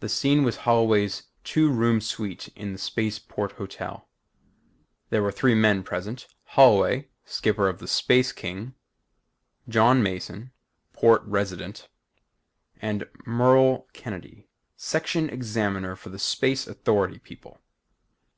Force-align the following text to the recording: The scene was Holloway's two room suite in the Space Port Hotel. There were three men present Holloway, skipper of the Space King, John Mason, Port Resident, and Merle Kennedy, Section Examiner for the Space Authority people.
The 0.00 0.08
scene 0.08 0.42
was 0.42 0.56
Holloway's 0.64 1.24
two 1.44 1.70
room 1.70 2.00
suite 2.00 2.48
in 2.56 2.72
the 2.72 2.78
Space 2.78 3.18
Port 3.18 3.52
Hotel. 3.52 4.08
There 5.10 5.22
were 5.22 5.30
three 5.30 5.54
men 5.54 5.82
present 5.82 6.26
Holloway, 6.44 7.10
skipper 7.26 7.68
of 7.68 7.78
the 7.78 7.86
Space 7.86 8.32
King, 8.32 8.72
John 9.68 10.02
Mason, 10.02 10.52
Port 10.94 11.20
Resident, 11.26 11.90
and 12.80 13.06
Merle 13.26 13.86
Kennedy, 13.92 14.48
Section 14.78 15.28
Examiner 15.28 15.94
for 15.94 16.08
the 16.08 16.18
Space 16.18 16.66
Authority 16.66 17.18
people. 17.18 17.60